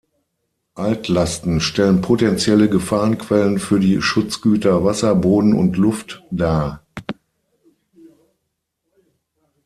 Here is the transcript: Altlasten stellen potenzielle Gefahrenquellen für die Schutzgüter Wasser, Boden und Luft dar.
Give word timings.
Altlasten 0.73 1.59
stellen 1.61 2.01
potenzielle 2.01 2.69
Gefahrenquellen 2.71 3.59
für 3.59 3.79
die 3.79 4.01
Schutzgüter 4.01 4.83
Wasser, 4.83 5.13
Boden 5.13 5.53
und 5.53 5.77
Luft 5.77 6.23
dar. 6.31 6.83